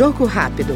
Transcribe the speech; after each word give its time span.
Jogo 0.00 0.24
rápido. 0.24 0.74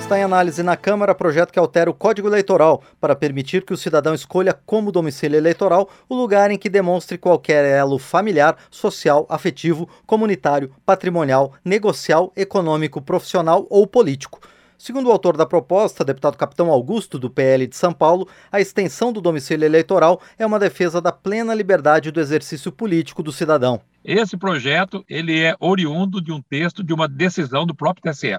Está 0.00 0.18
em 0.18 0.22
análise 0.22 0.62
na 0.62 0.78
Câmara 0.78 1.14
projeto 1.14 1.52
que 1.52 1.58
altera 1.58 1.90
o 1.90 1.92
Código 1.92 2.26
Eleitoral 2.26 2.82
para 2.98 3.14
permitir 3.14 3.66
que 3.66 3.74
o 3.74 3.76
cidadão 3.76 4.14
escolha 4.14 4.58
como 4.64 4.90
domicílio 4.90 5.36
eleitoral 5.36 5.90
o 6.08 6.14
lugar 6.14 6.50
em 6.50 6.56
que 6.56 6.70
demonstre 6.70 7.18
qualquer 7.18 7.66
elo 7.66 7.98
familiar, 7.98 8.56
social, 8.70 9.26
afetivo, 9.28 9.86
comunitário, 10.06 10.72
patrimonial, 10.86 11.52
negocial, 11.62 12.32
econômico, 12.34 13.02
profissional 13.02 13.66
ou 13.68 13.86
político. 13.86 14.40
Segundo 14.78 15.08
o 15.08 15.12
autor 15.12 15.36
da 15.36 15.44
proposta, 15.44 16.02
deputado 16.02 16.38
Capitão 16.38 16.70
Augusto, 16.70 17.18
do 17.18 17.28
PL 17.28 17.66
de 17.66 17.76
São 17.76 17.92
Paulo, 17.92 18.26
a 18.50 18.58
extensão 18.58 19.12
do 19.12 19.20
domicílio 19.20 19.66
eleitoral 19.66 20.18
é 20.38 20.46
uma 20.46 20.58
defesa 20.58 20.98
da 20.98 21.12
plena 21.12 21.54
liberdade 21.54 22.10
do 22.10 22.20
exercício 22.20 22.72
político 22.72 23.22
do 23.22 23.32
cidadão. 23.32 23.82
Esse 24.06 24.36
projeto 24.36 25.04
ele 25.08 25.42
é 25.42 25.56
oriundo 25.58 26.20
de 26.22 26.30
um 26.30 26.40
texto 26.40 26.84
de 26.84 26.94
uma 26.94 27.08
decisão 27.08 27.66
do 27.66 27.74
próprio 27.74 28.08
TSE. 28.08 28.38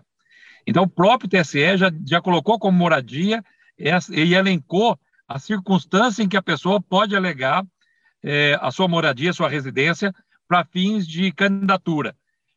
Então, 0.66 0.84
o 0.84 0.88
próprio 0.88 1.30
TSE 1.30 1.76
já, 1.76 1.92
já 2.06 2.22
colocou 2.22 2.58
como 2.58 2.78
moradia 2.78 3.44
e 3.78 4.34
elencou 4.34 4.98
a 5.28 5.38
circunstância 5.38 6.24
em 6.24 6.30
que 6.30 6.38
a 6.38 6.42
pessoa 6.42 6.82
pode 6.82 7.18
alegar 7.18 7.66
é, 8.24 8.58
a 8.62 8.72
sua 8.72 8.88
moradia, 8.88 9.32
a 9.32 9.34
sua 9.34 9.50
residência, 9.50 10.16
para 10.48 10.64
fins 10.64 11.06
de 11.06 11.34
candidatura. 11.34 12.16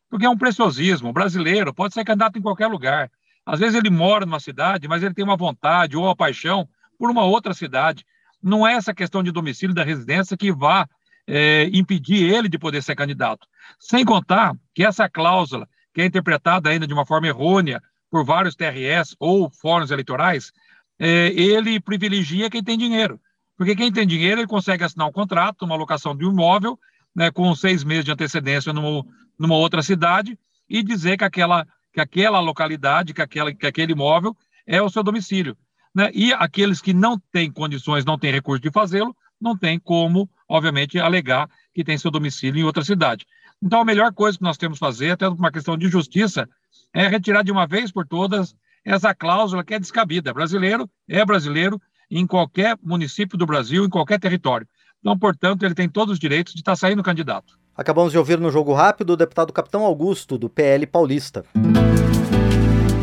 Porque 0.09 0.25
é 0.25 0.29
um 0.29 0.37
preciosismo. 0.37 1.09
O 1.09 1.13
brasileiro 1.13 1.73
pode 1.73 1.93
ser 1.93 2.05
candidato 2.05 2.39
em 2.39 2.41
qualquer 2.41 2.67
lugar. 2.67 3.11
Às 3.45 3.59
vezes 3.59 3.75
ele 3.75 3.89
mora 3.89 4.25
numa 4.25 4.39
cidade, 4.39 4.87
mas 4.87 5.03
ele 5.03 5.13
tem 5.13 5.25
uma 5.25 5.35
vontade 5.35 5.97
ou 5.97 6.05
uma 6.05 6.15
paixão 6.15 6.67
por 6.97 7.11
uma 7.11 7.25
outra 7.25 7.53
cidade. 7.53 8.05
Não 8.41 8.65
é 8.65 8.73
essa 8.73 8.93
questão 8.93 9.21
de 9.21 9.33
domicílio 9.33 9.75
da 9.75 9.83
residência 9.83 10.37
que 10.37 10.49
vá 10.49 10.87
é, 11.33 11.69
impedir 11.71 12.29
ele 12.29 12.49
de 12.49 12.59
poder 12.59 12.83
ser 12.83 12.93
candidato. 12.93 13.47
Sem 13.79 14.03
contar 14.03 14.53
que 14.75 14.83
essa 14.83 15.07
cláusula, 15.07 15.65
que 15.93 16.01
é 16.01 16.05
interpretada 16.05 16.69
ainda 16.69 16.85
de 16.85 16.93
uma 16.93 17.05
forma 17.05 17.25
errônea 17.25 17.81
por 18.09 18.25
vários 18.25 18.53
TRS 18.53 19.15
ou 19.17 19.49
fóruns 19.49 19.91
eleitorais, 19.91 20.51
é, 20.99 21.29
ele 21.29 21.79
privilegia 21.79 22.49
quem 22.49 22.61
tem 22.61 22.77
dinheiro. 22.77 23.17
Porque 23.57 23.77
quem 23.77 23.89
tem 23.93 24.05
dinheiro, 24.05 24.41
ele 24.41 24.47
consegue 24.47 24.83
assinar 24.83 25.07
um 25.07 25.11
contrato, 25.11 25.63
uma 25.63 25.77
locação 25.77 26.13
de 26.13 26.25
um 26.25 26.31
imóvel, 26.33 26.77
né, 27.15 27.31
com 27.31 27.55
seis 27.55 27.81
meses 27.81 28.03
de 28.03 28.11
antecedência 28.11 28.73
numa, 28.73 29.01
numa 29.39 29.55
outra 29.55 29.81
cidade, 29.81 30.37
e 30.67 30.83
dizer 30.83 31.17
que 31.17 31.23
aquela, 31.23 31.65
que 31.93 32.01
aquela 32.01 32.41
localidade, 32.41 33.13
que, 33.13 33.21
aquela, 33.21 33.53
que 33.53 33.65
aquele 33.65 33.93
imóvel 33.93 34.35
é 34.67 34.81
o 34.81 34.89
seu 34.89 35.01
domicílio. 35.01 35.57
Né? 35.95 36.11
E 36.13 36.33
aqueles 36.33 36.81
que 36.81 36.93
não 36.93 37.17
têm 37.31 37.49
condições, 37.49 38.03
não 38.03 38.17
têm 38.17 38.33
recurso 38.33 38.61
de 38.61 38.71
fazê-lo, 38.71 39.15
não 39.41 39.57
tem 39.57 39.79
como, 39.79 40.29
obviamente, 40.47 40.99
alegar 40.99 41.49
que 41.73 41.83
tem 41.83 41.97
seu 41.97 42.11
domicílio 42.11 42.61
em 42.61 42.63
outra 42.63 42.83
cidade. 42.83 43.25
Então, 43.61 43.81
a 43.81 43.85
melhor 43.85 44.13
coisa 44.13 44.37
que 44.37 44.43
nós 44.43 44.57
temos 44.57 44.77
que 44.77 44.85
fazer, 44.85 45.11
até 45.11 45.27
por 45.27 45.37
uma 45.37 45.51
questão 45.51 45.77
de 45.77 45.87
justiça, 45.87 46.47
é 46.93 47.07
retirar 47.07 47.43
de 47.43 47.51
uma 47.51 47.67
vez 47.67 47.91
por 47.91 48.07
todas 48.07 48.55
essa 48.83 49.13
cláusula 49.13 49.63
que 49.63 49.73
é 49.73 49.79
descabida. 49.79 50.33
Brasileiro 50.33 50.89
é 51.07 51.23
brasileiro 51.25 51.79
em 52.09 52.25
qualquer 52.27 52.77
município 52.83 53.37
do 53.37 53.45
Brasil, 53.45 53.85
em 53.85 53.89
qualquer 53.89 54.19
território. 54.19 54.67
Então, 54.99 55.17
portanto, 55.17 55.63
ele 55.63 55.73
tem 55.73 55.89
todos 55.89 56.13
os 56.13 56.19
direitos 56.19 56.53
de 56.53 56.59
estar 56.59 56.75
saindo 56.75 57.01
candidato. 57.01 57.59
Acabamos 57.75 58.11
de 58.11 58.17
ouvir 58.17 58.39
no 58.39 58.51
Jogo 58.51 58.73
Rápido 58.73 59.11
o 59.11 59.17
deputado 59.17 59.53
Capitão 59.53 59.83
Augusto, 59.83 60.37
do 60.37 60.49
PL 60.49 60.85
Paulista. 60.85 61.45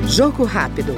Jogo 0.06 0.44
Rápido. 0.44 0.94